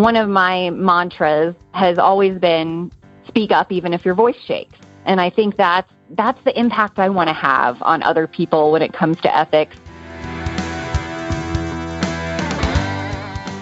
[0.00, 2.90] One of my mantras has always been
[3.28, 4.78] speak up even if your voice shakes.
[5.04, 8.80] And I think that's that's the impact I want to have on other people when
[8.80, 9.76] it comes to ethics.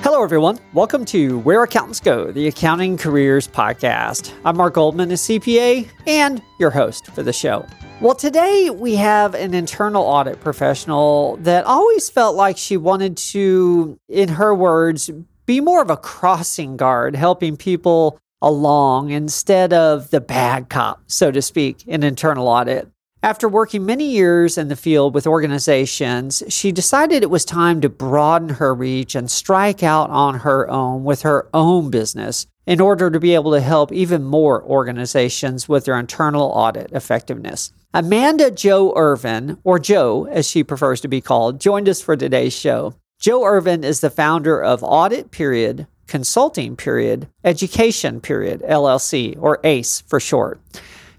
[0.04, 0.60] Hello, everyone.
[0.74, 4.32] Welcome to Where Accountants Go, the Accounting Careers Podcast.
[4.44, 7.66] I'm Mark Goldman, a CPA and your host for the show.
[8.00, 13.98] Well, today we have an internal audit professional that always felt like she wanted to,
[14.08, 15.10] in her words,
[15.48, 21.30] be more of a crossing guard, helping people along instead of the bad cop, so
[21.30, 22.86] to speak, in internal audit.
[23.22, 27.88] After working many years in the field with organizations, she decided it was time to
[27.88, 33.10] broaden her reach and strike out on her own with her own business in order
[33.10, 37.72] to be able to help even more organizations with their internal audit effectiveness.
[37.94, 42.52] Amanda Joe Irvin, or Joe as she prefers to be called, joined us for today's
[42.52, 42.94] show.
[43.18, 50.02] Jo Irvin is the founder of Audit Period, Consulting Period, Education Period, LLC, or ACE
[50.02, 50.60] for short.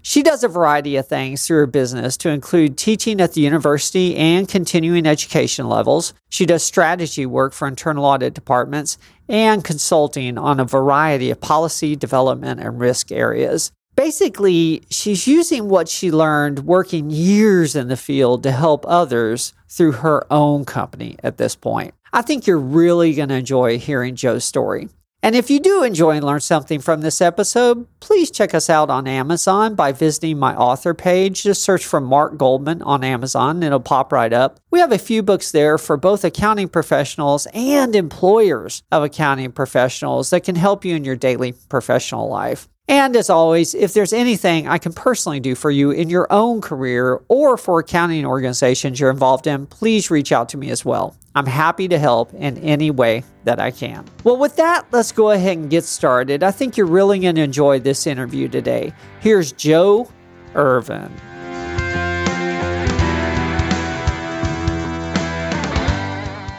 [0.00, 4.16] She does a variety of things through her business to include teaching at the university
[4.16, 6.14] and continuing education levels.
[6.30, 8.96] She does strategy work for internal audit departments
[9.28, 13.72] and consulting on a variety of policy development and risk areas.
[14.00, 19.92] Basically, she's using what she learned working years in the field to help others through
[19.92, 21.92] her own company at this point.
[22.10, 24.88] I think you're really going to enjoy hearing Joe's story.
[25.22, 28.88] And if you do enjoy and learn something from this episode, please check us out
[28.88, 31.42] on Amazon by visiting my author page.
[31.42, 34.60] Just search for Mark Goldman on Amazon and it'll pop right up.
[34.70, 40.30] We have a few books there for both accounting professionals and employers of accounting professionals
[40.30, 42.66] that can help you in your daily professional life.
[42.90, 46.60] And as always, if there's anything I can personally do for you in your own
[46.60, 51.14] career or for accounting organizations you're involved in, please reach out to me as well.
[51.36, 54.04] I'm happy to help in any way that I can.
[54.24, 56.42] Well, with that, let's go ahead and get started.
[56.42, 58.92] I think you're really going to enjoy this interview today.
[59.20, 60.10] Here's Joe
[60.56, 61.14] Irvin.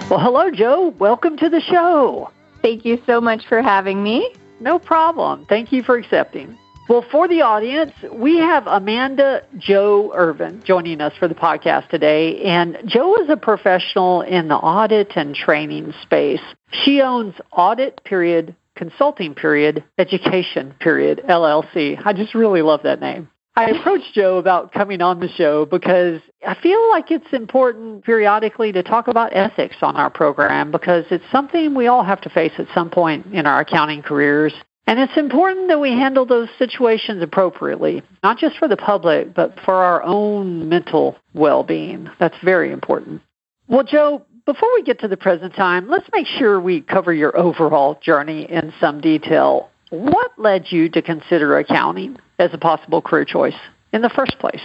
[0.10, 0.96] Well, hello, Joe.
[0.98, 2.32] Welcome to the show.
[2.62, 4.34] Thank you so much for having me.
[4.62, 5.46] No problem.
[5.50, 6.58] Thank you for accepting.
[6.88, 12.42] Well, for the audience, we have Amanda Joe Irvin joining us for the podcast today.
[12.44, 16.42] And Joe is a professional in the audit and training space.
[16.84, 22.00] She owns Audit Period, Consulting Period, Education Period, LLC.
[22.04, 23.30] I just really love that name.
[23.56, 28.72] I approached Joe about coming on the show because I feel like it's important periodically
[28.72, 32.54] to talk about ethics on our program because it's something we all have to face
[32.58, 34.54] at some point in our accounting careers.
[34.88, 39.60] And it's important that we handle those situations appropriately, not just for the public, but
[39.66, 42.10] for our own mental well being.
[42.20, 43.22] That's very important.
[43.68, 47.38] Well, Joe, before we get to the present time, let's make sure we cover your
[47.38, 49.70] overall journey in some detail.
[49.92, 53.56] What led you to consider accounting as a possible career choice
[53.92, 54.62] in the first place?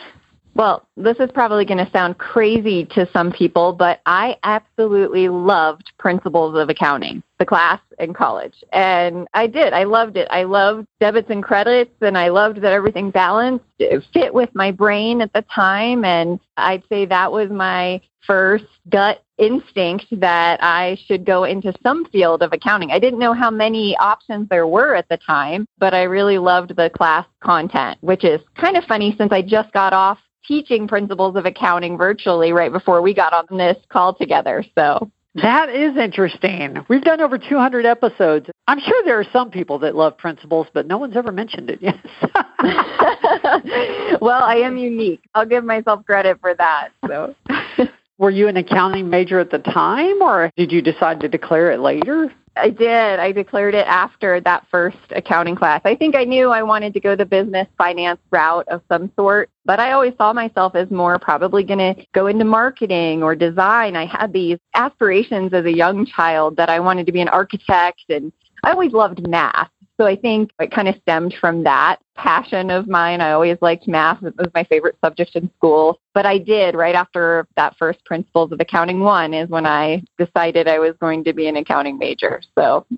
[0.55, 5.91] Well, this is probably going to sound crazy to some people, but I absolutely loved
[5.99, 8.55] principles of accounting, the class in college.
[8.73, 9.75] And I did.
[9.75, 10.29] I loved it.
[10.31, 13.67] I loved debits and credits, and I loved that everything balanced.
[13.79, 16.07] It fit with my brain at the time.
[16.07, 22.07] And I'd say that was my first gut instinct that I should go into some
[22.07, 22.91] field of accounting.
[22.91, 26.77] I didn't know how many options there were at the time, but I really loved
[26.77, 31.37] the class content, which is kind of funny since I just got off teaching principles
[31.37, 34.65] of accounting virtually right before we got on this call together.
[34.77, 36.85] So that is interesting.
[36.89, 38.49] We've done over 200 episodes.
[38.67, 41.83] I'm sure there are some people that love principles, but no one's ever mentioned it
[41.83, 41.97] yet.
[44.23, 45.21] well, I am unique.
[45.35, 46.89] I'll give myself credit for that.
[47.07, 47.35] So.
[48.19, 51.81] Were you an accounting major at the time, or did you decide to declare it
[51.81, 52.33] later?
[52.57, 53.21] I did.
[53.21, 55.83] I declared it after that first accounting class.
[55.85, 59.51] I think I knew I wanted to go the business finance route of some sort,
[59.67, 63.95] but I always saw myself as more probably going to go into marketing or design.
[63.95, 68.05] I had these aspirations as a young child that I wanted to be an architect
[68.09, 68.33] and
[68.65, 69.71] I always loved math.
[69.99, 73.21] So I think it kind of stemmed from that passion of mine.
[73.21, 74.23] I always liked math.
[74.23, 76.01] It was my favorite subject in school.
[76.13, 80.69] But I did right after that first Principles of Accounting 1 is when I decided
[80.69, 82.43] I was going to be an accounting major.
[82.57, 82.87] So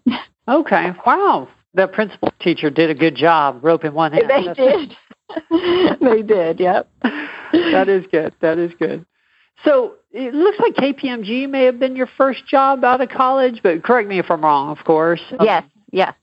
[0.48, 0.92] Okay.
[1.06, 1.48] Wow.
[1.74, 4.26] The principal teacher did a good job roping one in.
[4.26, 4.96] They did.
[6.00, 6.88] they did, yep.
[7.02, 8.32] that is good.
[8.40, 9.04] That is good.
[9.64, 13.84] So it looks like KPMG may have been your first job out of college, but
[13.84, 15.20] correct me if I'm wrong, of course.
[15.42, 16.14] Yes, yes.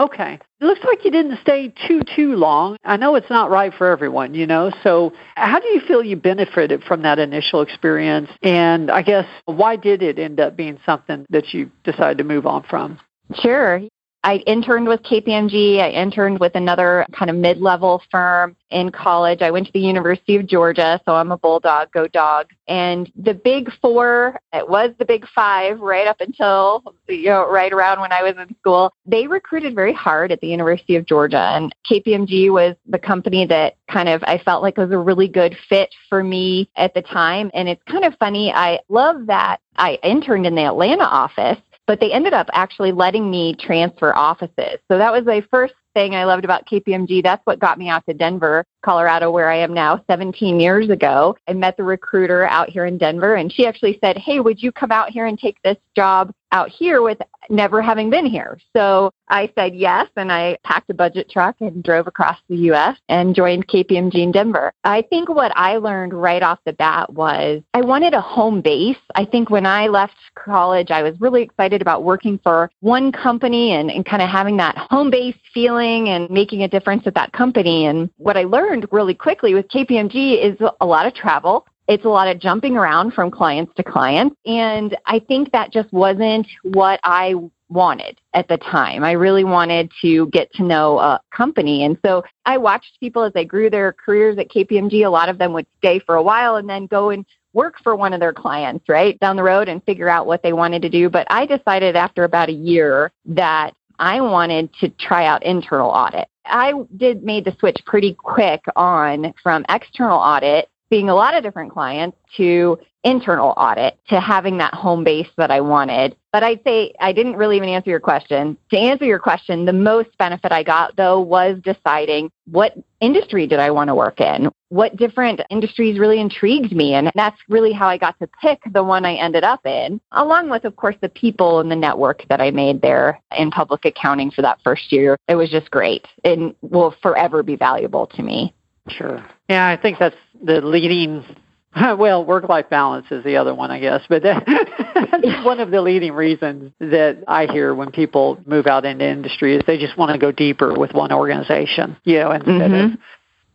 [0.00, 0.38] Okay.
[0.60, 2.78] It looks like you didn't stay too, too long.
[2.84, 4.72] I know it's not right for everyone, you know.
[4.82, 8.30] So, how do you feel you benefited from that initial experience?
[8.42, 12.46] And I guess, why did it end up being something that you decided to move
[12.46, 12.98] on from?
[13.42, 13.82] Sure.
[14.22, 15.80] I interned with KPMG.
[15.80, 19.40] I interned with another kind of mid level firm in college.
[19.40, 22.50] I went to the University of Georgia, so I'm a bulldog, go dog.
[22.68, 27.72] And the big four, it was the big five right up until, you know, right
[27.72, 28.92] around when I was in school.
[29.06, 31.50] They recruited very hard at the University of Georgia.
[31.54, 35.56] And KPMG was the company that kind of I felt like was a really good
[35.68, 37.50] fit for me at the time.
[37.54, 38.52] And it's kind of funny.
[38.52, 43.30] I love that I interned in the Atlanta office but they ended up actually letting
[43.30, 44.78] me transfer offices.
[44.90, 47.22] So that was my first thing I loved about KPMG.
[47.22, 51.36] That's what got me out to Denver, Colorado, where I am now 17 years ago.
[51.48, 54.72] I met the recruiter out here in Denver, and she actually said, Hey, would you
[54.72, 57.18] come out here and take this job out here with
[57.48, 58.58] never having been here.
[58.76, 62.96] So I said yes, and I packed a budget truck and drove across the U.S.
[63.08, 64.72] and joined KPMG in Denver.
[64.84, 68.96] I think what I learned right off the bat was I wanted a home base.
[69.14, 73.72] I think when I left college, I was really excited about working for one company
[73.72, 77.32] and, and kind of having that home base feeling and making a difference at that
[77.32, 77.86] company.
[77.86, 81.66] And what I learned really quickly with KPMG is a lot of travel.
[81.88, 84.36] It's a lot of jumping around from clients to clients.
[84.46, 87.34] And I think that just wasn't what I
[87.68, 89.02] wanted at the time.
[89.04, 91.84] I really wanted to get to know a company.
[91.84, 95.04] And so I watched people as they grew their careers at KPMG.
[95.04, 97.96] A lot of them would stay for a while and then go and work for
[97.96, 100.88] one of their clients, right, down the road and figure out what they wanted to
[100.88, 101.08] do.
[101.08, 106.28] But I decided after about a year that I wanted to try out internal audit.
[106.50, 111.42] I did made the switch pretty quick on from external audit seeing a lot of
[111.42, 116.16] different clients to internal audit to having that home base that I wanted.
[116.32, 118.58] But I'd say I didn't really even answer your question.
[118.70, 123.58] To answer your question, the most benefit I got though was deciding what industry did
[123.58, 124.50] I want to work in?
[124.68, 126.94] What different industries really intrigued me?
[126.94, 130.50] And that's really how I got to pick the one I ended up in, along
[130.50, 134.30] with, of course, the people and the network that I made there in public accounting
[134.30, 135.16] for that first year.
[135.26, 138.54] It was just great and will forever be valuable to me.
[138.88, 139.24] Sure.
[139.48, 141.24] Yeah, I think that's the leading
[141.98, 144.02] well, work life balance is the other one, I guess.
[144.08, 149.08] But that's one of the leading reasons that I hear when people move out into
[149.08, 152.94] industry is they just want to go deeper with one organization, you know, instead mm-hmm.
[152.94, 153.00] of,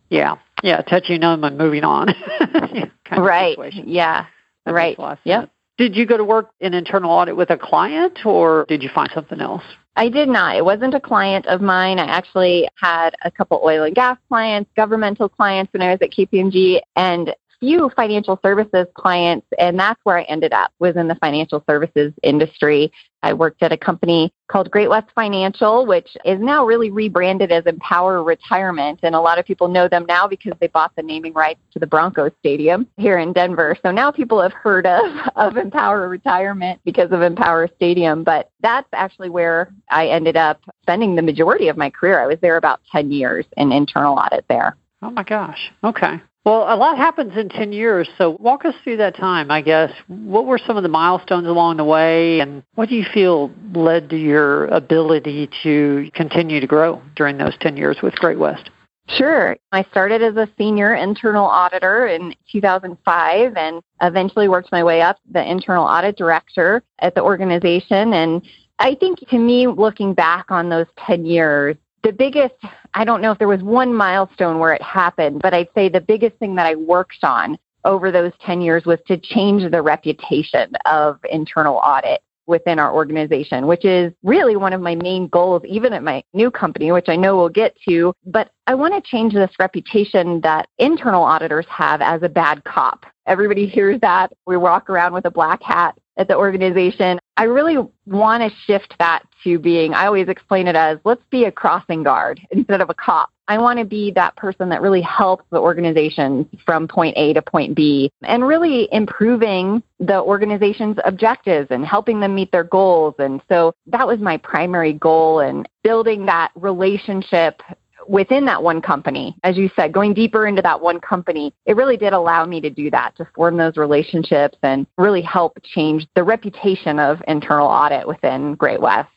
[0.08, 2.08] yeah, yeah, touching them and moving on.
[3.16, 3.58] right.
[3.72, 4.26] Yeah.
[4.64, 4.96] That right.
[5.24, 5.46] Yeah.
[5.76, 9.10] Did you go to work in internal audit with a client or did you find
[9.14, 9.62] something else?
[9.96, 10.56] I did not.
[10.56, 11.98] It wasn't a client of mine.
[11.98, 16.10] I actually had a couple oil and gas clients, governmental clients when I was at
[16.10, 21.14] KPMG, and few financial services clients, and that's where I ended up was in the
[21.16, 22.92] financial services industry.
[23.22, 27.66] I worked at a company called Great West Financial, which is now really rebranded as
[27.66, 29.00] Empower Retirement.
[29.02, 31.80] And a lot of people know them now because they bought the naming rights to
[31.80, 33.76] the Broncos Stadium here in Denver.
[33.82, 35.02] So now people have heard of,
[35.36, 38.22] of Empower Retirement because of Empower Stadium.
[38.22, 42.20] But that's actually where I ended up spending the majority of my career.
[42.20, 44.76] I was there about 10 years in internal audit there.
[45.02, 45.72] Oh my gosh.
[45.82, 46.20] Okay.
[46.46, 48.08] Well, a lot happens in 10 years.
[48.16, 49.90] So walk us through that time, I guess.
[50.06, 54.08] What were some of the milestones along the way, and what do you feel led
[54.10, 58.70] to your ability to continue to grow during those 10 years with Great West?
[59.08, 59.56] Sure.
[59.72, 65.18] I started as a senior internal auditor in 2005 and eventually worked my way up
[65.28, 68.14] the internal audit director at the organization.
[68.14, 68.40] And
[68.78, 72.54] I think to me, looking back on those 10 years, the biggest,
[72.94, 76.00] I don't know if there was one milestone where it happened, but I'd say the
[76.00, 80.72] biggest thing that I worked on over those 10 years was to change the reputation
[80.84, 85.92] of internal audit within our organization, which is really one of my main goals, even
[85.92, 88.12] at my new company, which I know we'll get to.
[88.24, 93.04] But I want to change this reputation that internal auditors have as a bad cop.
[93.26, 94.32] Everybody hears that.
[94.46, 97.18] We walk around with a black hat at the organization.
[97.36, 97.76] I really
[98.06, 102.02] want to shift that to being, I always explain it as let's be a crossing
[102.02, 103.30] guard instead of a cop.
[103.48, 107.42] I want to be that person that really helps the organization from point A to
[107.42, 113.14] point B and really improving the organization's objectives and helping them meet their goals.
[113.18, 117.62] And so that was my primary goal and building that relationship
[118.08, 121.96] within that one company, as you said, going deeper into that one company, it really
[121.96, 126.22] did allow me to do that, to form those relationships and really help change the
[126.22, 129.10] reputation of internal audit within Great West.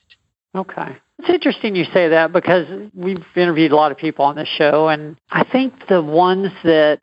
[0.55, 0.97] Okay.
[1.19, 4.87] It's interesting you say that because we've interviewed a lot of people on this show,
[4.87, 7.01] and I think the ones that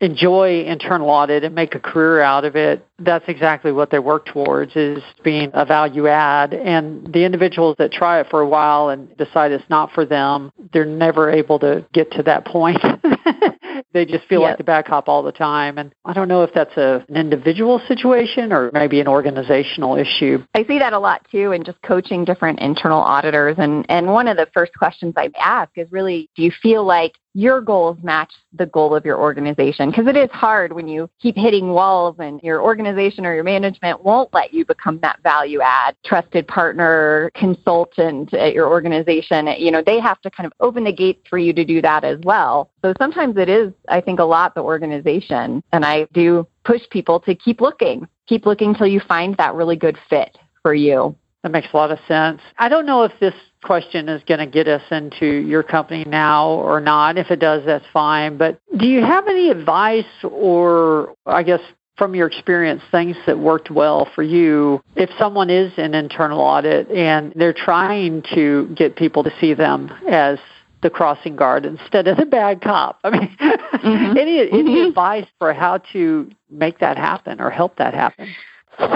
[0.00, 4.26] enjoy internal audit and make a career out of it that's exactly what they work
[4.26, 6.54] towards is being a value add.
[6.54, 10.52] And the individuals that try it for a while and decide it's not for them,
[10.72, 12.78] they're never able to get to that point.
[13.92, 15.78] they just feel like the bad cop all the time.
[15.78, 20.44] And I don't know if that's a, an individual situation or maybe an organizational issue.
[20.54, 23.56] I see that a lot too in just coaching different internal auditors.
[23.58, 27.14] And, and one of the first questions I ask is really, do you feel like
[27.34, 31.36] your goals match the goal of your organization because it is hard when you keep
[31.36, 35.96] hitting walls and your organization or your management won't let you become that value add
[36.04, 40.92] trusted partner consultant at your organization you know they have to kind of open the
[40.92, 44.24] gates for you to do that as well so sometimes it is i think a
[44.24, 49.00] lot the organization and i do push people to keep looking keep looking till you
[49.00, 52.40] find that really good fit for you that makes a lot of sense.
[52.58, 56.50] I don't know if this question is going to get us into your company now
[56.50, 57.16] or not.
[57.16, 58.36] If it does, that's fine.
[58.36, 61.60] But do you have any advice or, I guess,
[62.00, 66.90] from your experience, things that worked well for you if someone is in internal audit
[66.90, 70.38] and they're trying to get people to see them as
[70.80, 73.00] the crossing guard instead of the bad cop.
[73.04, 73.84] I mean, mm-hmm.
[74.18, 74.88] any any mm-hmm.
[74.88, 78.34] advice for how to make that happen or help that happen?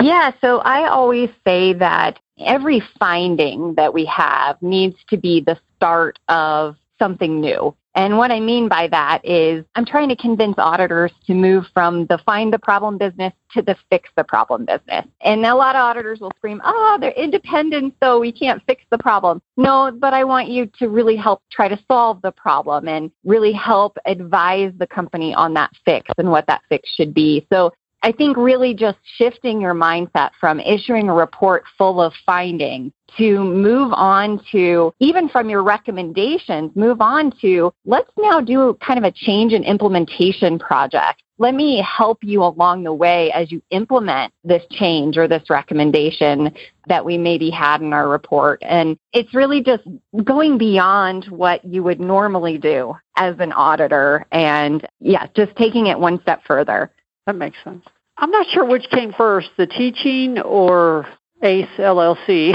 [0.00, 5.58] Yeah, so I always say that every finding that we have needs to be the
[5.76, 7.76] start of something new.
[7.94, 12.06] And what I mean by that is I'm trying to convince auditors to move from
[12.06, 15.06] the find the problem business to the fix the problem business.
[15.20, 18.98] And a lot of auditors will scream, oh, they're independent, so we can't fix the
[18.98, 19.40] problem.
[19.56, 23.52] No, but I want you to really help try to solve the problem and really
[23.52, 27.46] help advise the company on that fix and what that fix should be.
[27.52, 27.72] So
[28.04, 33.42] I think really just shifting your mindset from issuing a report full of findings to
[33.42, 39.04] move on to, even from your recommendations, move on to let's now do kind of
[39.04, 41.22] a change and implementation project.
[41.38, 46.54] Let me help you along the way as you implement this change or this recommendation
[46.88, 48.62] that we maybe had in our report.
[48.62, 49.84] And it's really just
[50.22, 55.98] going beyond what you would normally do as an auditor and yeah, just taking it
[55.98, 56.90] one step further.
[57.26, 57.82] That makes sense.
[58.16, 61.06] I'm not sure which came first, the teaching or
[61.42, 62.52] ACE LLC.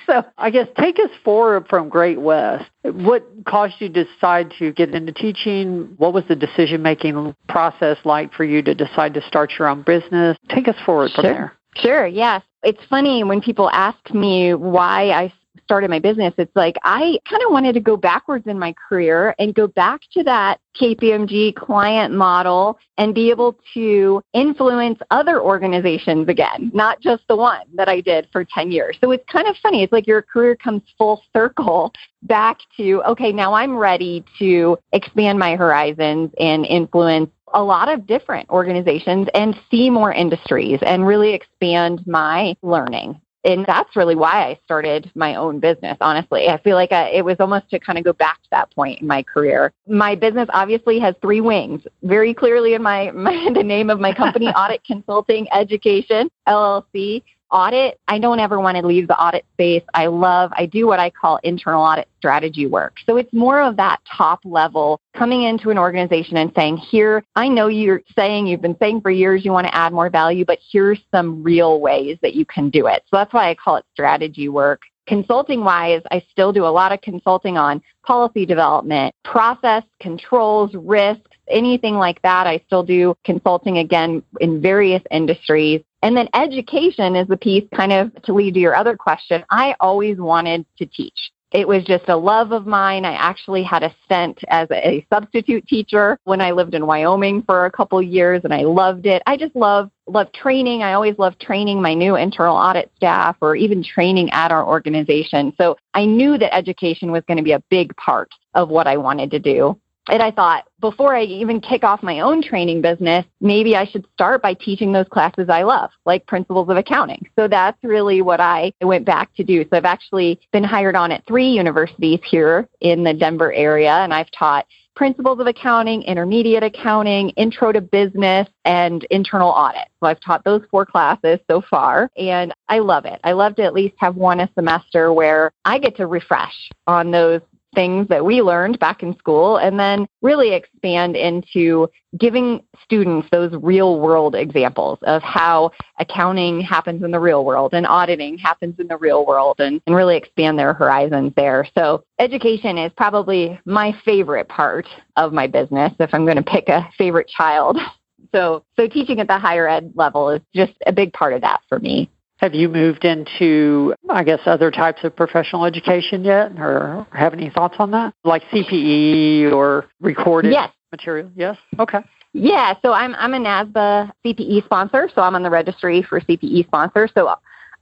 [0.06, 2.70] so I guess take us forward from Great West.
[2.82, 5.94] What caused you to decide to get into teaching?
[5.96, 9.82] What was the decision making process like for you to decide to start your own
[9.82, 10.36] business?
[10.48, 11.22] Take us forward sure.
[11.22, 11.52] from there.
[11.76, 12.42] Sure, yes.
[12.62, 15.32] It's funny when people ask me why I
[15.72, 19.34] started my business, it's like I kind of wanted to go backwards in my career
[19.38, 26.28] and go back to that KPMG client model and be able to influence other organizations
[26.28, 28.98] again, not just the one that I did for 10 years.
[29.00, 29.82] So it's kind of funny.
[29.82, 35.38] It's like your career comes full circle back to, okay, now I'm ready to expand
[35.38, 41.32] my horizons and influence a lot of different organizations and see more industries and really
[41.32, 46.48] expand my learning and that's really why I started my own business, honestly.
[46.48, 49.00] I feel like I, it was almost to kind of go back to that point
[49.00, 49.72] in my career.
[49.86, 54.12] My business obviously has three wings, very clearly in my, my the name of my
[54.12, 59.82] company, Audit Consulting Education, LLC audit, I don't ever want to leave the audit space.
[59.94, 62.96] I love, I do what I call internal audit strategy work.
[63.06, 67.48] So it's more of that top level coming into an organization and saying, here, I
[67.48, 70.58] know you're saying, you've been saying for years you want to add more value, but
[70.70, 73.02] here's some real ways that you can do it.
[73.10, 74.82] So that's why I call it strategy work.
[75.06, 81.28] Consulting wise, I still do a lot of consulting on policy development, process, controls, risks,
[81.48, 82.46] anything like that.
[82.46, 85.82] I still do consulting again in various industries.
[86.02, 89.44] And then education is the piece kind of to lead to your other question.
[89.50, 91.30] I always wanted to teach.
[91.52, 93.04] It was just a love of mine.
[93.04, 97.66] I actually had a stint as a substitute teacher when I lived in Wyoming for
[97.66, 99.22] a couple years and I loved it.
[99.26, 100.82] I just love love training.
[100.82, 105.52] I always love training my new internal audit staff or even training at our organization.
[105.58, 108.96] So I knew that education was going to be a big part of what I
[108.96, 109.78] wanted to do.
[110.08, 114.04] And I thought, before I even kick off my own training business, maybe I should
[114.14, 117.28] start by teaching those classes I love, like principles of accounting.
[117.38, 119.62] So that's really what I went back to do.
[119.62, 124.12] So I've actually been hired on at three universities here in the Denver area, and
[124.12, 129.88] I've taught principles of accounting, intermediate accounting, intro to business, and internal audit.
[130.00, 133.20] So I've taught those four classes so far, and I love it.
[133.24, 137.10] I love to at least have one a semester where I get to refresh on
[137.10, 137.40] those
[137.74, 141.88] things that we learned back in school and then really expand into
[142.18, 147.86] giving students those real world examples of how accounting happens in the real world and
[147.86, 151.66] auditing happens in the real world and, and really expand their horizons there.
[151.76, 154.86] So education is probably my favorite part
[155.16, 157.78] of my business if I'm going to pick a favorite child.
[158.32, 161.60] So, so teaching at the higher ed level is just a big part of that
[161.68, 162.08] for me.
[162.42, 167.50] Have you moved into, I guess, other types of professional education yet, or have any
[167.50, 170.72] thoughts on that, like CPE or recorded yes.
[170.90, 171.30] material?
[171.36, 171.56] Yes.
[171.78, 172.00] Okay.
[172.32, 176.66] Yeah, so I'm I'm a NASBA CPE sponsor, so I'm on the registry for CPE
[176.66, 177.08] sponsor.
[177.14, 177.32] So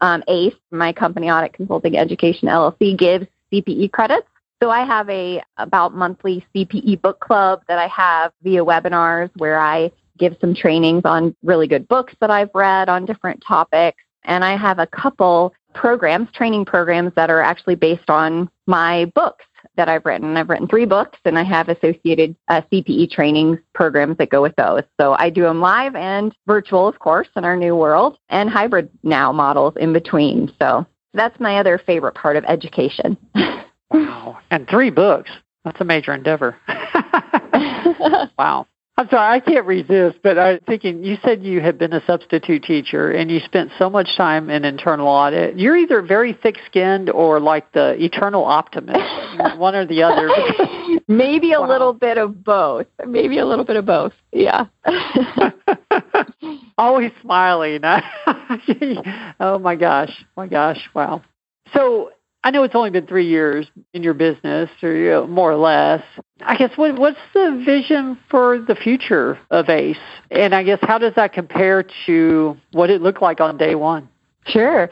[0.02, 4.26] um, ACE, my company Audit Consulting Education LLC, gives CPE credits.
[4.62, 9.59] So I have a about monthly CPE book club that I have via webinars where
[9.59, 14.02] I give some trainings on really good books that I've read on different topics.
[14.24, 19.44] And I have a couple programs, training programs that are actually based on my books
[19.76, 20.36] that I've written.
[20.36, 24.54] I've written three books and I have associated uh, CPE training programs that go with
[24.56, 24.82] those.
[25.00, 28.90] So I do them live and virtual, of course, in our new world, and hybrid
[29.02, 30.52] now models in between.
[30.60, 33.16] So that's my other favorite part of education.
[33.90, 34.38] wow.
[34.50, 35.30] And three books.
[35.64, 36.56] That's a major endeavor.
[38.38, 38.66] wow.
[39.00, 42.64] I'm sorry, I can't resist, but I'm thinking you said you had been a substitute
[42.64, 45.59] teacher and you spent so much time in internal audit.
[45.59, 48.99] You're either very thick skinned or like the eternal optimist,
[49.57, 50.28] one or the other.
[51.09, 51.69] Maybe a wow.
[51.69, 52.88] little bit of both.
[53.07, 54.12] Maybe a little bit of both.
[54.33, 54.66] Yeah.
[56.76, 57.80] Always smiling.
[59.40, 60.12] oh my gosh.
[60.37, 60.90] My gosh.
[60.95, 61.23] Wow.
[61.73, 62.11] So
[62.42, 65.56] I know it's only been three years in your business, or you know, more or
[65.56, 66.02] less.
[66.40, 69.99] I guess what, what's the vision for the future of ACE,
[70.30, 74.09] and I guess how does that compare to what it looked like on day one?
[74.47, 74.90] Sure.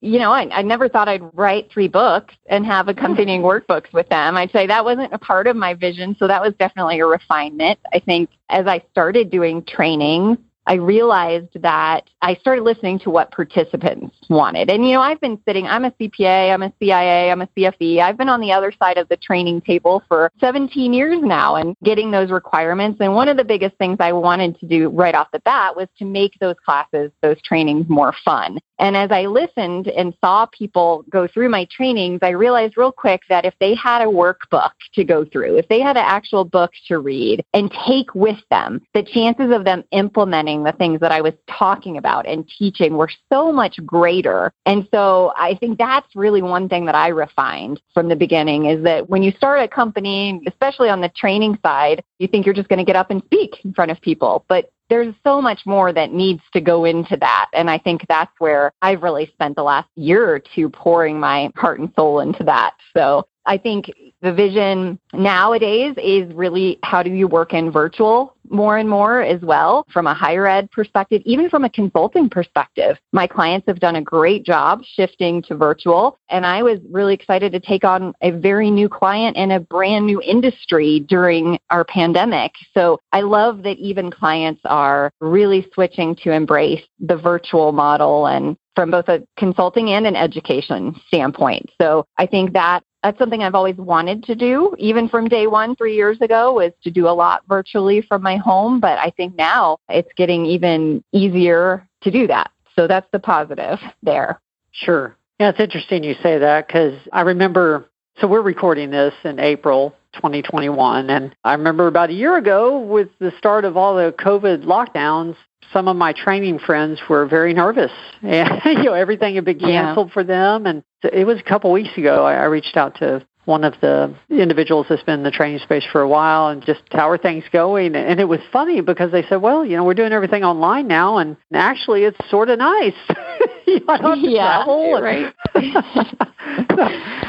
[0.00, 3.46] You know, I, I never thought I'd write three books and have accompanying hmm.
[3.46, 4.36] workbooks with them.
[4.36, 7.78] I'd say that wasn't a part of my vision, so that was definitely a refinement.
[7.92, 13.30] I think as I started doing training I realized that I started listening to what
[13.30, 14.70] participants wanted.
[14.70, 18.00] And, you know, I've been sitting, I'm a CPA, I'm a CIA, I'm a CFE.
[18.00, 21.76] I've been on the other side of the training table for 17 years now and
[21.84, 22.98] getting those requirements.
[23.00, 25.88] And one of the biggest things I wanted to do right off the bat was
[25.98, 28.58] to make those classes, those trainings more fun.
[28.78, 33.22] And as I listened and saw people go through my trainings, I realized real quick
[33.28, 36.72] that if they had a workbook to go through, if they had an actual book
[36.88, 41.20] to read and take with them, the chances of them implementing the things that I
[41.20, 44.52] was talking about and teaching were so much greater.
[44.66, 48.82] And so I think that's really one thing that I refined from the beginning is
[48.84, 52.68] that when you start a company, especially on the training side, you think you're just
[52.68, 54.44] going to get up and speak in front of people.
[54.48, 57.46] But there's so much more that needs to go into that.
[57.52, 61.50] And I think that's where I've really spent the last year or two pouring my
[61.56, 62.74] heart and soul into that.
[62.96, 63.90] So I think
[64.26, 69.40] the vision nowadays is really how do you work in virtual more and more as
[69.40, 72.96] well from a higher ed perspective, even from a consulting perspective.
[73.12, 77.52] My clients have done a great job shifting to virtual, and I was really excited
[77.52, 82.52] to take on a very new client and a brand new industry during our pandemic.
[82.74, 88.56] So I love that even clients are really switching to embrace the virtual model and
[88.74, 91.70] from both a consulting and an education standpoint.
[91.80, 95.76] So I think that that's something I've always wanted to do, even from day one,
[95.76, 98.80] three years ago, was to do a lot virtually from my home.
[98.80, 102.50] But I think now it's getting even easier to do that.
[102.74, 104.40] So that's the positive there.
[104.72, 105.16] Sure.
[105.38, 107.88] Yeah, it's interesting you say that because I remember,
[108.20, 111.10] so we're recording this in April 2021.
[111.10, 115.36] And I remember about a year ago with the start of all the COVID lockdowns,
[115.72, 117.92] some of my training friends were very nervous.
[118.22, 120.14] And, you know, everything had been canceled yeah.
[120.14, 120.66] for them.
[120.66, 124.14] And it was a couple weeks ago, I, I reached out to one of the
[124.28, 127.44] individuals that's been in the training space for a while and just how are things
[127.52, 130.88] going and it was funny because they said well you know we're doing everything online
[130.88, 132.92] now and actually it's sort of nice
[133.72, 135.00] you don't yeah travel.
[135.00, 135.34] right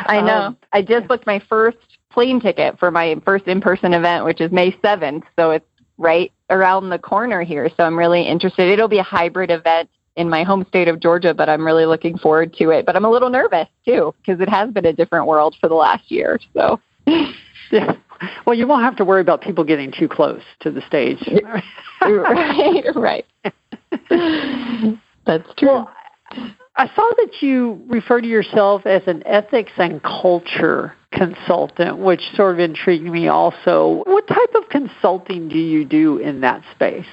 [0.07, 1.77] i know um, i just booked my first
[2.11, 5.65] plane ticket for my first in-person event which is may 7th so it's
[5.97, 7.69] right around the corner here.
[7.75, 8.69] So I'm really interested.
[8.69, 12.17] It'll be a hybrid event in my home state of Georgia, but I'm really looking
[12.17, 12.85] forward to it.
[12.85, 15.75] But I'm a little nervous too because it has been a different world for the
[15.75, 16.39] last year.
[16.53, 16.79] So,
[17.71, 17.95] yeah.
[18.45, 21.19] Well, you won't have to worry about people getting too close to the stage.
[22.01, 23.25] right, right.
[25.25, 25.67] That's true.
[25.67, 25.91] Well,
[26.31, 32.53] I saw that you refer to yourself as an ethics and culture consultant, which sort
[32.53, 34.03] of intrigued me also.
[34.05, 37.07] What type of consulting do you do in that space?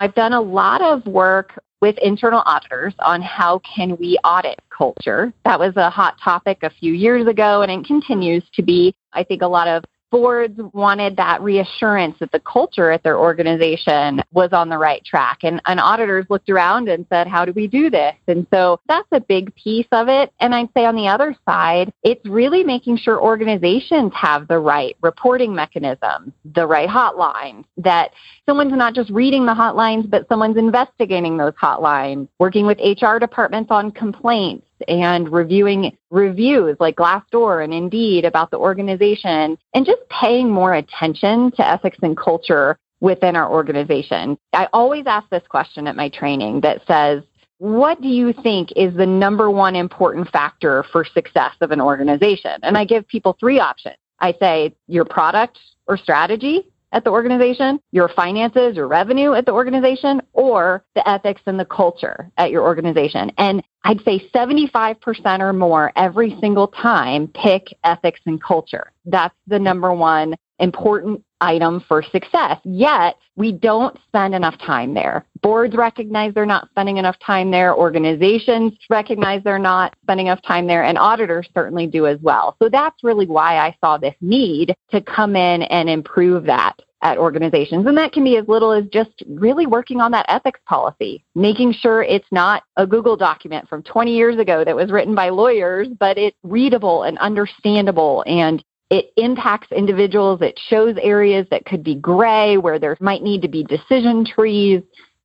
[0.00, 5.32] I've done a lot of work with internal auditors on how can we audit culture.
[5.44, 8.94] That was a hot topic a few years ago and it continues to be.
[9.12, 14.22] I think a lot of boards wanted that reassurance that the culture at their organization
[14.32, 15.38] was on the right track.
[15.42, 18.14] And, and auditors looked around and said, How do we do this?
[18.26, 20.32] And so that's a big piece of it.
[20.40, 24.96] And I'd say on the other side, it's really making sure organizations have the right
[25.02, 28.12] reporting mechanisms, the right hotlines, that
[28.46, 33.70] someone's not just reading the hotlines, but someone's investigating those hotlines, working with HR departments
[33.70, 40.50] on complaints and reviewing reviews like Glassdoor and Indeed about the organization and just paying
[40.50, 44.38] more attention to ethics and culture within our organization.
[44.52, 47.22] I always ask this question at my training that says,
[47.58, 52.52] what do you think is the number one important factor for success of an organization?
[52.62, 53.96] And I give people three options.
[54.20, 59.52] I say your product or strategy, at the organization, your finances your revenue at the
[59.52, 63.30] organization, or the ethics and the culture at your organization.
[63.38, 68.92] And I'd say 75% or more every single time pick ethics and culture.
[69.04, 72.58] That's the number one important item for success.
[72.64, 75.24] Yet we don't spend enough time there.
[75.40, 77.76] Boards recognize they're not spending enough time there.
[77.76, 80.82] Organizations recognize they're not spending enough time there.
[80.82, 82.56] And auditors certainly do as well.
[82.60, 87.18] So that's really why I saw this need to come in and improve that at
[87.18, 87.86] organizations.
[87.86, 91.72] And that can be as little as just really working on that ethics policy, making
[91.72, 95.86] sure it's not a Google document from 20 years ago that was written by lawyers,
[96.00, 100.40] but it's readable and understandable and it impacts individuals.
[100.40, 104.82] It shows areas that could be gray where there might need to be decision trees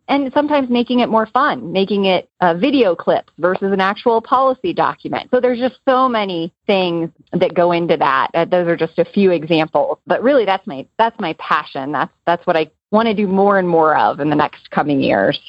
[0.10, 4.73] and sometimes making it more fun, making it uh, video clips versus an actual policy
[4.73, 5.30] document.
[5.32, 8.30] So there's just so many things that go into that.
[8.34, 11.93] Uh, those are just a few examples, but really that's my that's my passion.
[11.93, 14.99] That's that's what I want to do more and more of in the next coming
[14.99, 15.39] years.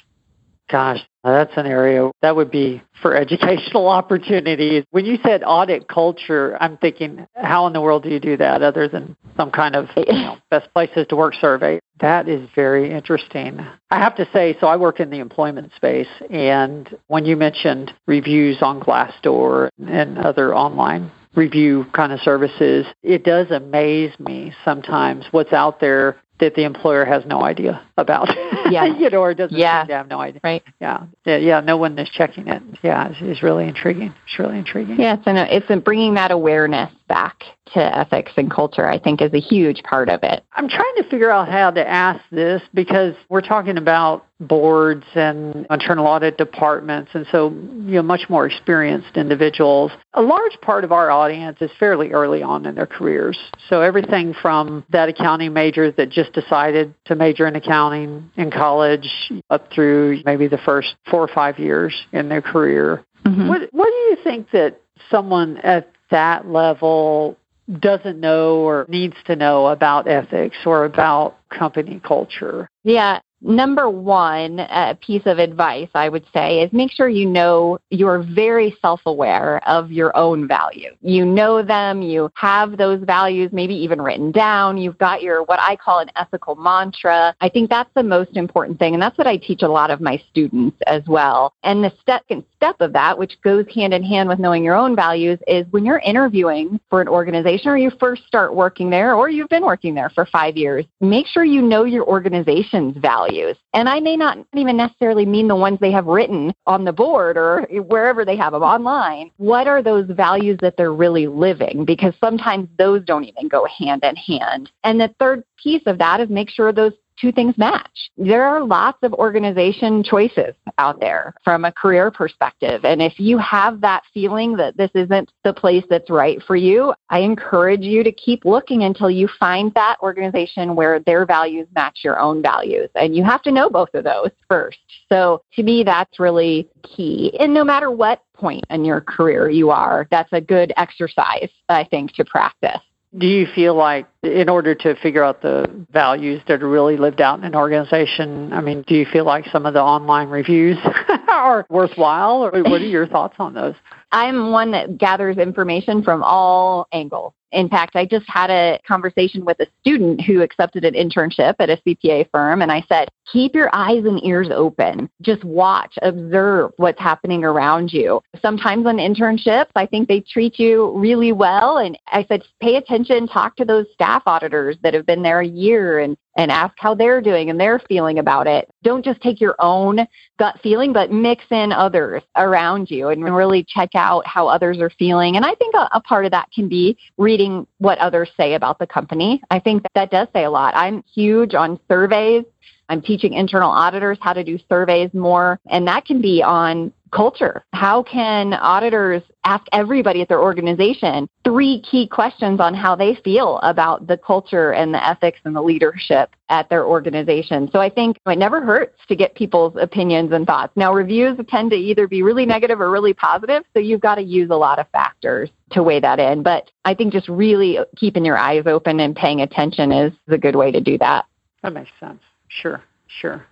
[0.71, 1.01] Gosh,
[1.33, 4.85] that's an area that would be for educational opportunities.
[4.91, 8.63] When you said audit culture, I'm thinking, how in the world do you do that
[8.63, 11.81] other than some kind of you know, best places to work survey?
[12.01, 13.61] That is very interesting.
[13.91, 17.93] I have to say, so I work in the employment space, and when you mentioned
[18.07, 25.27] reviews on Glassdoor and other online review kind of services, it does amaze me sometimes
[25.31, 28.29] what's out there that the employer has no idea about.
[28.71, 28.85] Yeah.
[28.99, 29.87] you know, or doesn't yeah.
[29.87, 30.41] have no idea.
[30.43, 30.63] Right.
[30.81, 31.07] Yeah.
[31.25, 31.37] yeah.
[31.37, 31.61] Yeah.
[31.61, 32.63] No one is checking it.
[32.83, 33.09] Yeah.
[33.09, 34.13] It's, it's really intriguing.
[34.27, 34.99] It's really intriguing.
[34.99, 35.21] Yes.
[35.27, 39.83] And it's bringing that awareness back to ethics and culture, I think, is a huge
[39.83, 40.45] part of it.
[40.53, 45.67] I'm trying to figure out how to ask this because we're talking about boards and
[45.71, 49.93] internal audit departments, and so you know much more experienced individuals.
[50.13, 53.39] A large part of our audience is fairly early on in their careers.
[53.69, 59.09] So everything from that accounting major that just decided to major in accounting in college
[59.51, 63.05] up through maybe the first four or five years in their career.
[63.25, 63.49] Mm-hmm.
[63.49, 67.37] What, what do you think that someone at that level
[67.81, 72.69] doesn't know or needs to know about ethics or about company culture?
[72.85, 77.79] Yeah, number one uh, piece of advice I would say is make sure you know
[77.91, 80.91] you're very self aware of your own value.
[81.03, 84.79] You know them, you have those values maybe even written down.
[84.79, 87.35] You've got your what I call an ethical mantra.
[87.41, 88.95] I think that's the most important thing.
[88.95, 91.53] And that's what I teach a lot of my students as well.
[91.63, 94.97] And the second step of that, which goes hand in hand with knowing your own
[94.97, 99.29] values, is when you're interviewing for an organization or you first start working there or
[99.29, 103.34] you've been working there for five years, make sure you know your organization's values.
[103.73, 107.37] And I may not even necessarily mean the ones they have written on the board
[107.37, 109.31] or wherever they have them online.
[109.37, 111.85] What are those values that they're really living?
[111.85, 114.71] Because sometimes those don't even go hand in hand.
[114.83, 118.11] And the third piece of that is make sure those two things match.
[118.17, 122.85] There are lots of organization choices out there from a career perspective.
[122.85, 126.95] And if you have that feeling that this isn't the place that's right for you,
[127.11, 132.01] I encourage you to keep looking until you find that organization where their values match
[132.03, 132.91] your own values.
[132.95, 134.79] And you have to know both of those first.
[135.09, 137.37] So to me, that's really key.
[137.39, 141.85] And no matter what point in your career you are, that's a good exercise, I
[141.85, 142.81] think, to practice.
[143.17, 147.21] Do you feel like, in order to figure out the values that are really lived
[147.21, 150.79] out in an organization, I mean, do you feel like some of the online reviews
[151.29, 153.75] are worthwhile, or what are your thoughts on those?
[154.11, 157.35] I'm one that gathers information from all angles.
[157.55, 161.71] In fact, I just had a conversation with a student who accepted an internship at
[161.71, 165.09] a CPA firm, and I said, keep your eyes and ears open.
[165.23, 168.21] Just watch, observe what's happening around you.
[168.43, 171.79] Sometimes on internships, I think they treat you really well.
[171.79, 175.47] And I said, pay attention, talk to those staff auditors that have been there a
[175.47, 178.69] year and and ask how they're doing and they're feeling about it.
[178.83, 180.07] Don't just take your own
[180.39, 184.91] gut feeling, but mix in others around you and really check out how others are
[184.91, 185.37] feeling.
[185.37, 188.55] And I think a, a part of that can be reading reading what others say
[188.55, 189.43] about the company.
[189.51, 190.75] I think that, that does say a lot.
[190.77, 192.45] I'm huge on surveys.
[192.89, 197.65] I'm teaching internal auditors how to do surveys more, and that can be on culture.
[197.73, 203.59] How can auditors ask everybody at their organization three key questions on how they feel
[203.63, 207.71] about the culture and the ethics and the leadership at their organization?
[207.73, 210.73] So I think it never hurts to get people's opinions and thoughts.
[210.77, 214.23] Now, reviews tend to either be really negative or really positive, so you've got to
[214.23, 216.43] use a lot of factors to weigh that in.
[216.43, 220.57] But I think just really keeping your eyes open and paying attention is a good
[220.57, 221.27] way to do that.
[221.63, 222.21] That makes sense.
[222.49, 222.83] Sure,
[223.21, 223.47] sure.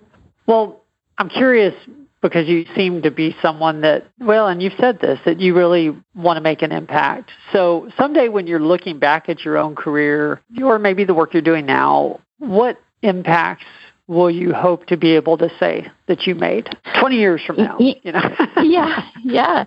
[0.46, 0.83] Well,
[1.18, 1.75] I'm curious
[2.22, 5.90] because you seem to be someone that, well, and you've said this, that you really
[6.14, 7.30] want to make an impact.
[7.52, 11.42] So someday when you're looking back at your own career, or maybe the work you're
[11.42, 13.66] doing now, what impacts
[14.06, 16.68] will you hope to be able to say that you made
[17.00, 17.76] 20 years from now?
[17.78, 18.37] You know?
[18.62, 19.64] yeah, yeah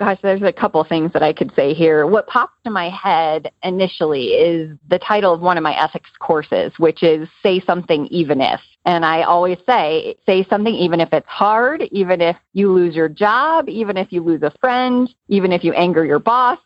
[0.00, 2.06] gosh, there's a couple things that I could say here.
[2.06, 6.72] What pops to my head initially is the title of one of my ethics courses,
[6.78, 8.60] which is Say Something Even If.
[8.86, 13.10] And I always say, say something even if it's hard, even if you lose your
[13.10, 16.58] job, even if you lose a friend, even if you anger your boss,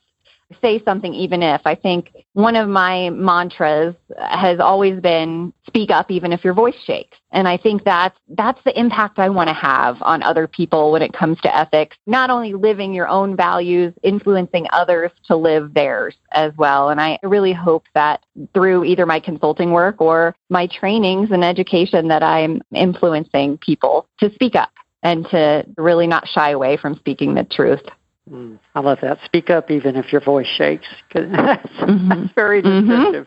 [0.61, 1.63] say something even if.
[1.65, 6.77] I think one of my mantras has always been speak up even if your voice
[6.85, 7.17] shakes.
[7.33, 11.03] And I think that's that's the impact I want to have on other people when
[11.03, 16.15] it comes to ethics, not only living your own values, influencing others to live theirs
[16.33, 16.91] as well.
[16.91, 22.09] And I really hope that through either my consulting work or my trainings and education
[22.09, 24.71] that I'm influencing people to speak up
[25.03, 27.83] and to really not shy away from speaking the truth.
[28.31, 29.19] Mm, I love that.
[29.25, 30.87] Speak up even if your voice shakes.
[31.15, 32.09] That's, mm-hmm.
[32.09, 32.89] that's very mm-hmm.
[32.89, 33.27] descriptive.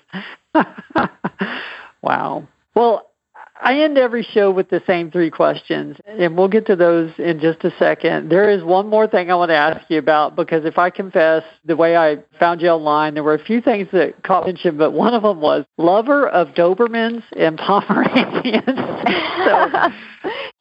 [0.55, 1.45] Mm-hmm.
[2.01, 2.47] wow.
[2.75, 3.07] Well,
[3.59, 7.39] I end every show with the same three questions, and we'll get to those in
[7.39, 8.29] just a second.
[8.29, 11.43] There is one more thing I want to ask you about because if I confess,
[11.65, 14.91] the way I found you online, there were a few things that caught attention, but
[14.91, 18.63] one of them was lover of Dobermans and Pomeranians.
[19.45, 19.91] so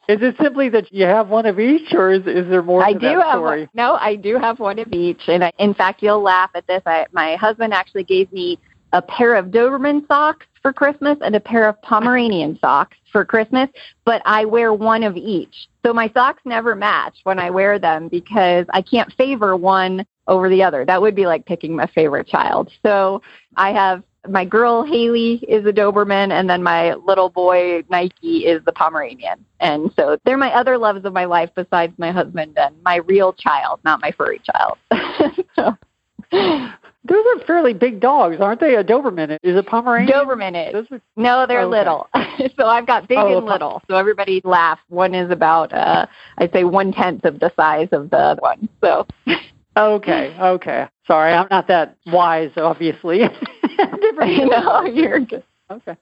[0.09, 2.85] is it simply that you have one of each, or is, is there more?
[2.85, 3.69] I do have one.
[3.75, 6.83] No, I do have one of each, and I, in fact, you'll laugh at this.
[6.87, 8.59] I, my husband actually gave me
[8.93, 13.69] a pair of Doberman socks for Christmas and a pair of Pomeranian socks for Christmas,
[14.05, 15.69] but I wear one of each.
[15.85, 20.49] So my socks never match when I wear them because I can't favor one over
[20.49, 20.85] the other.
[20.85, 22.71] That would be like picking my favorite child.
[22.85, 23.23] So
[23.57, 28.65] I have my girl Haley is a Doberman, and then my little boy Nike is
[28.65, 29.45] the Pomeranian.
[29.61, 33.33] And so they're my other loves of my life besides my husband and my real
[33.33, 34.79] child, not my furry child.
[35.57, 35.77] so.
[37.09, 38.75] Those are fairly big dogs, aren't they?
[38.75, 40.13] A Doberman is a Pomeranian.
[40.13, 40.91] Doberman is.
[40.91, 41.01] Are...
[41.17, 41.79] No, they're oh, okay.
[41.79, 42.09] little.
[42.59, 43.81] so I've got big oh, and little.
[43.89, 44.83] So everybody laughs.
[44.89, 46.07] One is about, uh,
[46.39, 48.69] I'd say, one tenth of the size of the other one.
[48.83, 49.07] So.
[49.77, 50.87] Okay, okay.
[51.07, 53.21] Sorry, I'm not that wise, obviously.
[54.27, 54.51] Different.
[54.51, 55.45] No, you're good.
[55.71, 55.97] Okay.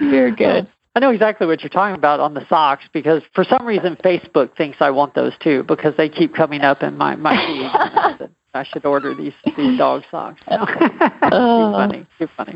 [0.00, 0.68] You're good.
[0.96, 4.56] I know exactly what you're talking about on the socks because for some reason Facebook
[4.56, 8.30] thinks I want those too because they keep coming up in my my feed.
[8.54, 10.40] I should order these these dog socks.
[10.48, 12.54] too uh, funny, too funny.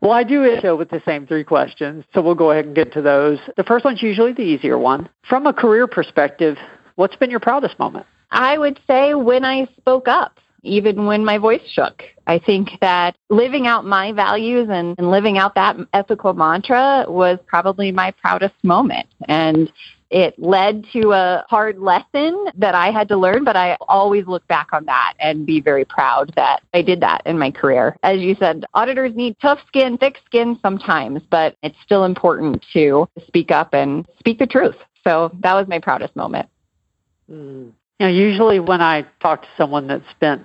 [0.00, 2.74] Well, I do a show with the same three questions, so we'll go ahead and
[2.74, 3.38] get to those.
[3.58, 5.10] The first one's usually the easier one.
[5.28, 6.56] From a career perspective,
[6.96, 8.06] what's been your proudest moment?
[8.30, 12.02] I would say when I spoke up, even when my voice shook.
[12.30, 17.40] I think that living out my values and, and living out that ethical mantra was
[17.48, 19.08] probably my proudest moment.
[19.26, 19.72] And
[20.10, 24.46] it led to a hard lesson that I had to learn, but I always look
[24.46, 27.96] back on that and be very proud that I did that in my career.
[28.04, 33.08] As you said, auditors need tough skin, thick skin sometimes, but it's still important to
[33.26, 34.76] speak up and speak the truth.
[35.02, 36.48] So that was my proudest moment.
[37.28, 37.72] Mm.
[37.98, 40.44] You know, usually when I talk to someone that spent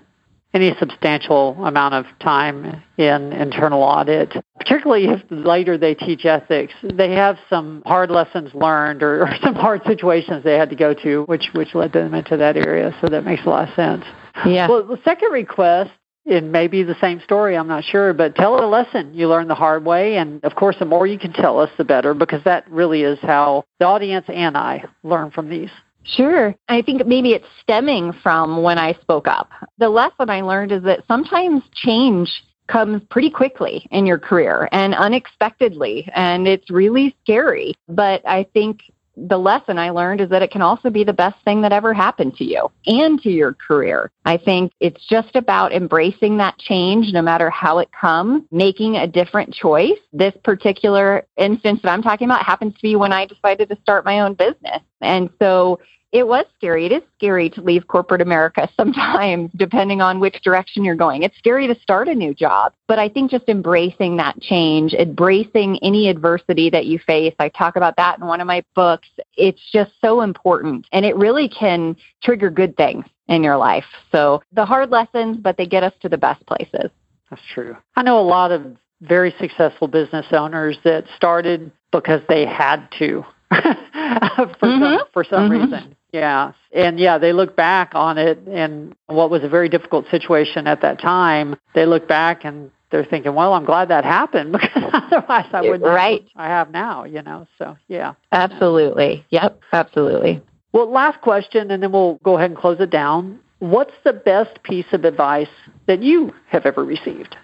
[0.56, 7.12] any substantial amount of time in internal audit, particularly if later they teach ethics, they
[7.12, 11.24] have some hard lessons learned or, or some hard situations they had to go to,
[11.26, 12.96] which which led them into that area.
[13.02, 14.06] So that makes a lot of sense.
[14.46, 14.70] Yeah.
[14.70, 15.92] Well, the second request
[16.26, 19.50] it may be the same story, I'm not sure, but tell a lesson you learned
[19.50, 20.18] the hard way.
[20.18, 23.20] And of course, the more you can tell us, the better, because that really is
[23.22, 25.70] how the audience and I learn from these.
[26.06, 26.56] Sure.
[26.70, 29.50] I think maybe it's stemming from when I spoke up.
[29.80, 32.30] The lesson I learned is that sometimes change
[32.68, 37.74] comes pretty quickly in your career and unexpectedly, and it's really scary.
[37.88, 38.80] But I think
[39.18, 41.94] the lesson I learned is that it can also be the best thing that ever
[41.94, 44.12] happened to you and to your career.
[44.26, 49.08] I think it's just about embracing that change no matter how it comes, making a
[49.08, 50.00] different choice.
[50.12, 54.06] This particular instance that I'm talking about happens to be when I decided to start
[54.06, 54.82] my own business.
[55.02, 55.80] And so
[56.16, 56.86] it was scary.
[56.86, 61.24] It is scary to leave corporate America sometimes, depending on which direction you're going.
[61.24, 62.72] It's scary to start a new job.
[62.88, 67.76] But I think just embracing that change, embracing any adversity that you face, I talk
[67.76, 69.10] about that in one of my books.
[69.36, 70.88] It's just so important.
[70.94, 73.86] And it really can trigger good things in your life.
[74.14, 76.92] So the hard lessons, but they get us to the best places.
[77.30, 77.76] That's true.
[77.98, 83.26] I know a lot of very successful business owners that started because they had to
[83.50, 84.84] for mm-hmm.
[84.84, 85.72] some, for some mm-hmm.
[85.72, 85.96] reason.
[86.16, 86.54] Yeah.
[86.72, 90.82] And yeah, they look back on it and what was a very difficult situation at
[90.82, 91.56] that time.
[91.74, 95.84] They look back and they're thinking, well, I'm glad that happened because otherwise I wouldn't
[95.84, 96.22] right.
[96.22, 97.48] have I have now, you know.
[97.58, 98.14] So, yeah.
[98.32, 99.26] Absolutely.
[99.30, 100.42] Yep, absolutely.
[100.72, 103.40] Well, last question and then we'll go ahead and close it down.
[103.60, 105.50] What's the best piece of advice
[105.88, 107.36] that you have ever received?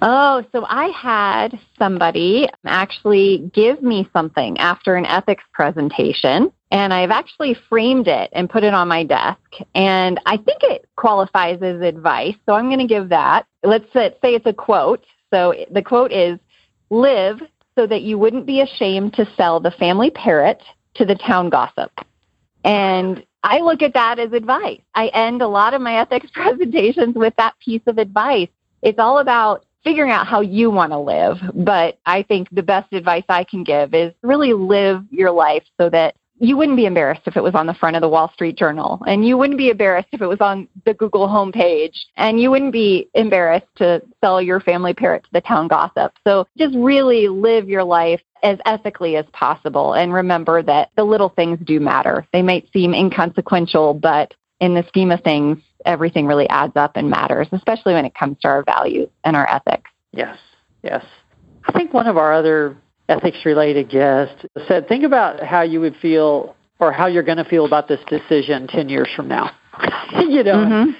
[0.00, 7.10] Oh, so I had somebody actually give me something after an ethics presentation, and I've
[7.10, 9.40] actually framed it and put it on my desk.
[9.74, 13.46] And I think it qualifies as advice, so I'm going to give that.
[13.62, 15.04] Let's say it's a quote.
[15.32, 16.38] So the quote is
[16.90, 17.42] Live
[17.76, 20.62] so that you wouldn't be ashamed to sell the family parrot
[20.94, 21.92] to the town gossip.
[22.64, 24.80] And I look at that as advice.
[24.94, 28.48] I end a lot of my ethics presentations with that piece of advice.
[28.82, 31.38] It's all about figuring out how you want to live.
[31.54, 35.88] But I think the best advice I can give is really live your life so
[35.90, 38.56] that you wouldn't be embarrassed if it was on the front of the Wall Street
[38.56, 42.50] Journal, and you wouldn't be embarrassed if it was on the Google homepage, and you
[42.50, 46.12] wouldn't be embarrassed to sell your family parrot to the town gossip.
[46.26, 51.30] So just really live your life as ethically as possible, and remember that the little
[51.30, 52.26] things do matter.
[52.32, 57.10] They might seem inconsequential, but in the scheme of things, everything really adds up and
[57.10, 59.90] matters, especially when it comes to our values and our ethics.
[60.12, 60.38] Yes,
[60.82, 61.04] yes.
[61.64, 62.76] I think one of our other
[63.08, 67.44] ethics related guest said, think about how you would feel or how you're going to
[67.44, 69.50] feel about this decision 10 years from now.
[70.28, 70.54] you know?
[70.54, 70.90] Mm-hmm.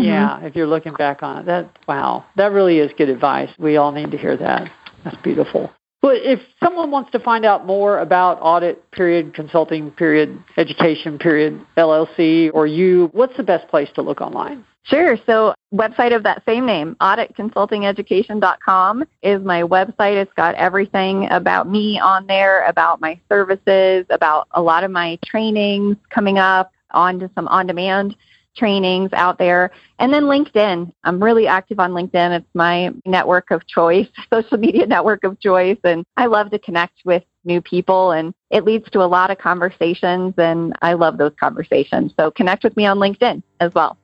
[0.00, 0.46] Yeah, mm-hmm.
[0.46, 3.50] if you're looking back on it, that wow, that really is good advice.
[3.58, 4.70] We all need to hear that.
[5.04, 5.72] That's beautiful.
[6.02, 11.64] Well, if someone wants to find out more about audit period, consulting period, education period,
[11.76, 14.64] LLC, or you, what's the best place to look online?
[14.84, 15.16] Sure.
[15.26, 20.20] So, website of that same name, auditconsultingeducation.com, is my website.
[20.20, 25.20] It's got everything about me on there, about my services, about a lot of my
[25.24, 28.16] trainings coming up, on to some on demand
[28.56, 29.70] trainings out there.
[29.98, 30.92] And then LinkedIn.
[31.04, 32.38] I'm really active on LinkedIn.
[32.38, 35.78] It's my network of choice, social media network of choice.
[35.84, 39.38] And I love to connect with new people and it leads to a lot of
[39.38, 42.12] conversations and I love those conversations.
[42.18, 43.96] So connect with me on LinkedIn as well.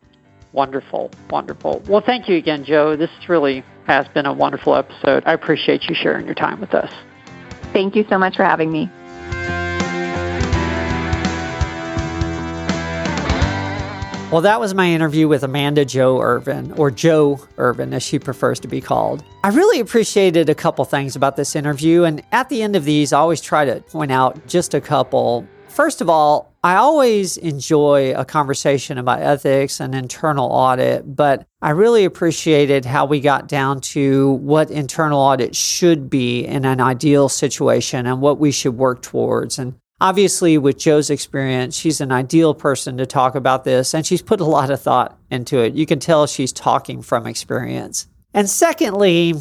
[0.52, 1.82] Wonderful, wonderful.
[1.88, 2.96] Well, thank you again, Joe.
[2.96, 5.22] This really has been a wonderful episode.
[5.26, 6.92] I appreciate you sharing your time with us.
[7.72, 8.90] Thank you so much for having me.
[14.30, 18.60] Well, that was my interview with Amanda Joe Irvin, or Joe Irvin, as she prefers
[18.60, 19.24] to be called.
[19.42, 23.14] I really appreciated a couple things about this interview, and at the end of these,
[23.14, 25.48] I always try to point out just a couple.
[25.68, 31.70] First of all, I always enjoy a conversation about ethics and internal audit, but I
[31.70, 37.30] really appreciated how we got down to what internal audit should be in an ideal
[37.30, 39.58] situation and what we should work towards.
[39.58, 44.22] And Obviously, with Joe's experience, she's an ideal person to talk about this, and she's
[44.22, 45.74] put a lot of thought into it.
[45.74, 48.06] You can tell she's talking from experience.
[48.32, 49.34] And secondly,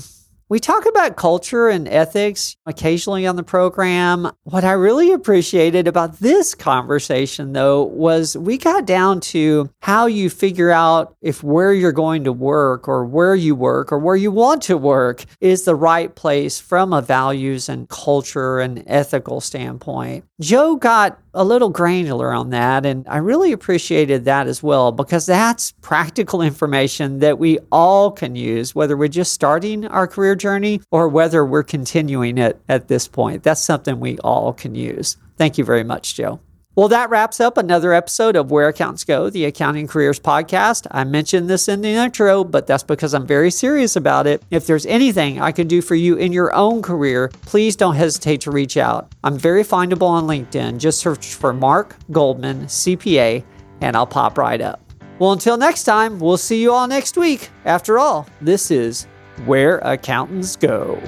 [0.50, 4.32] we talk about culture and ethics occasionally on the program.
[4.44, 10.30] What I really appreciated about this conversation, though, was we got down to how you
[10.30, 14.32] figure out if where you're going to work or where you work or where you
[14.32, 20.24] want to work is the right place from a values and culture and ethical standpoint.
[20.40, 22.86] Joe got a little granular on that.
[22.86, 28.36] And I really appreciated that as well because that's practical information that we all can
[28.36, 33.08] use, whether we're just starting our career journey or whether we're continuing it at this
[33.08, 33.44] point.
[33.44, 35.18] That's something we all can use.
[35.38, 36.40] Thank you very much, Joe.
[36.78, 40.86] Well, that wraps up another episode of Where Accountants Go, the Accounting Careers Podcast.
[40.92, 44.44] I mentioned this in the intro, but that's because I'm very serious about it.
[44.52, 48.42] If there's anything I can do for you in your own career, please don't hesitate
[48.42, 49.12] to reach out.
[49.24, 50.78] I'm very findable on LinkedIn.
[50.78, 53.44] Just search for Mark Goldman, CPA,
[53.82, 54.80] and I'll pop right up.
[55.18, 57.50] Well, until next time, we'll see you all next week.
[57.66, 59.08] After all, this is
[59.46, 61.00] Where Accountants Go.